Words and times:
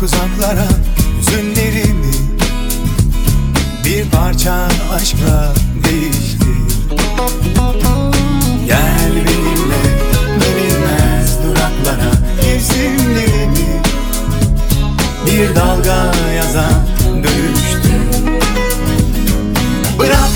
Bırak 0.00 0.12
uzaklara 0.12 0.66
üzümlerini 1.20 2.14
Bir 3.84 4.10
parça 4.10 4.68
aşkla 4.94 5.54
değiştir. 5.84 6.88
Gel 8.66 9.12
benimle 9.14 9.82
bilinmez 10.36 11.38
duraklara 11.44 12.12
Mevsimlerini 12.36 13.80
bir 15.26 15.56
dalga 15.56 16.12
yaza 16.36 16.68
dönüştür. 17.06 18.30
Bırak 19.98 20.30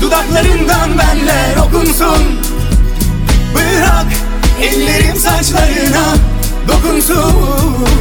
dudaklarından 0.00 0.98
benler 0.98 1.56
okunsun. 1.56 2.22
Bırak 3.54 4.06
ellerim 4.60 5.16
saçlarına 5.16 6.14
dokunsun 6.68 7.95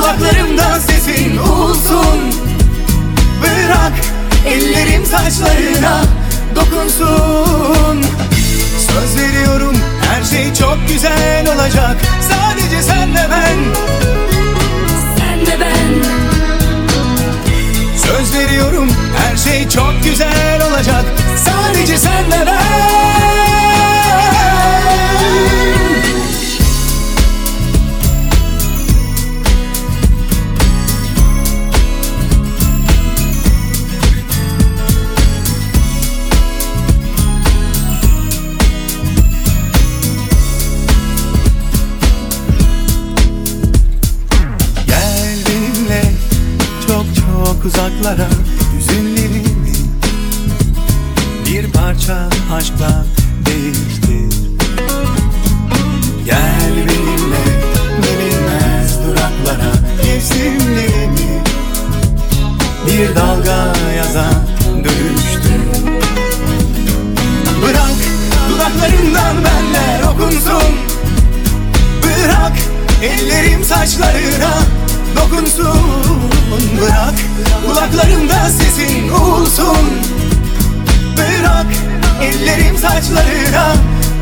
kulaklarımda 0.00 0.80
sesin 0.80 1.36
olsun. 1.36 2.34
Bırak 3.42 3.92
ellerim 4.46 5.06
saçlarına 5.06 6.02
dokunsun. 6.56 8.02
Söz 8.78 9.22
veriyorum 9.22 9.76
her 10.10 10.24
şey 10.24 10.54
çok 10.54 10.78
güzel 10.88 11.54
olacak. 11.54 11.96
Sadece 12.30 12.82
senle 12.82 13.28
ben. 13.30 13.58
Sen 15.18 15.46
de 15.46 15.60
ben. 15.60 16.04
Söz 17.96 18.34
veriyorum 18.34 18.88
her 19.16 19.36
şey 19.36 19.68
çok 19.68 19.94
güzel 20.04 20.62
olacak. 20.70 21.04
Sadece 21.44 21.98
senle 21.98 22.46
ben 22.46 23.09
çok 47.60 47.66
uzaklara 47.66 48.28
Hüzünlerimi 48.78 49.42
bir 51.46 51.72
parça 51.72 52.28
aşkla 52.54 53.04
değiştir. 53.46 54.40
Gel 56.24 56.72
benimle 56.76 57.44
bilinmez 58.02 58.98
duraklara 59.06 59.72
Mevsimlerimi 60.04 61.42
bir 62.86 63.14
dalga 63.14 63.72
yaza 63.96 64.26
dönüştür. 64.66 65.60
Bırak 67.62 67.98
dudaklarından 68.50 69.36
benler 69.36 70.02
okunsun. 70.02 70.74
Bırak 72.02 72.52
ellerim 73.02 73.64
saçlarına 73.64 74.58
dokunsun 75.16 75.69
kulaklarımda 77.70 78.50
sesin 78.50 79.08
olsun. 79.08 79.90
Bırak 81.16 81.66
ellerim 82.22 82.78
saçlarına 82.78 83.74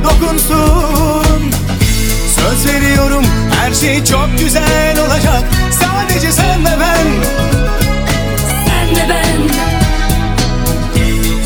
dokunsun. 0.04 1.52
Söz 2.34 2.66
veriyorum 2.66 3.24
her 3.60 3.74
şey 3.74 4.04
çok 4.04 4.28
güzel 4.38 4.98
olacak. 5.06 5.44
Sadece 5.80 6.32
sen 6.32 6.64
ve 6.64 6.70
ben. 6.80 7.06
Sen 8.66 8.96
de 8.96 9.08
ben. 9.08 9.48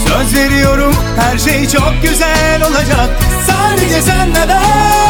Söz 0.06 0.34
veriyorum 0.34 0.94
her 1.20 1.38
şey 1.38 1.68
çok 1.68 1.92
güzel 2.02 2.62
olacak. 2.62 3.10
Sadece 3.46 4.02
sen 4.02 4.30
ve 4.30 4.48
ben 4.48 5.01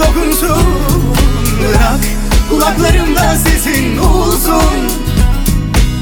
dokunsun. 0.00 0.64
Bırak 1.60 2.00
kulaklarımda 2.50 3.36
sesin 3.36 3.98
olsun. 3.98 4.74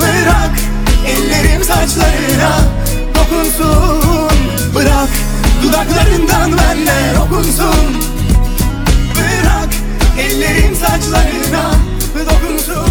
Bırak 0.01 0.51
ellerim 1.07 1.65
saçlarına 1.65 2.61
dokunsun. 3.15 4.31
Bırak 4.75 5.09
dudaklarından 5.63 6.53
benle 6.59 7.19
okunsun. 7.19 8.03
Bırak 9.15 9.69
ellerim 10.19 10.77
saçlarına 10.77 11.71
dokunsun. 12.15 12.88